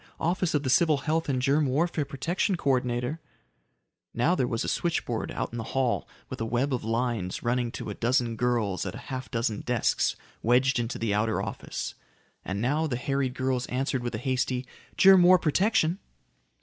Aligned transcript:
Office 0.19 0.55
of 0.55 0.63
the 0.63 0.69
Civil 0.71 0.97
Health 1.05 1.29
and 1.29 1.39
Germ 1.39 1.67
Warfare 1.67 2.05
Protection 2.05 2.55
Co 2.55 2.71
ordinator." 2.71 3.19
Now 4.15 4.33
there 4.33 4.47
was 4.47 4.63
a 4.63 4.67
switchboard 4.67 5.29
out 5.31 5.51
in 5.51 5.59
the 5.59 5.63
hall 5.77 6.07
with 6.27 6.41
a 6.41 6.45
web 6.45 6.73
of 6.73 6.83
lines 6.83 7.43
running 7.43 7.71
to 7.73 7.91
a 7.91 7.93
dozen 7.93 8.35
girls 8.35 8.83
at 8.83 8.95
a 8.95 9.11
half 9.13 9.29
dozen 9.29 9.61
desks 9.61 10.15
wedged 10.41 10.79
into 10.79 10.97
the 10.97 11.13
outer 11.13 11.39
office. 11.39 11.93
And 12.43 12.59
now 12.59 12.87
the 12.87 12.97
harried 12.97 13.35
girls 13.35 13.67
answered 13.67 14.01
with 14.01 14.15
a 14.15 14.17
hasty, 14.17 14.65
"Germ 14.97 15.21
War 15.21 15.37
Protection." 15.37 15.99